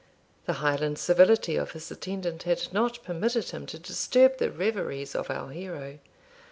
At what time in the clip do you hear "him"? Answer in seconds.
3.51-3.67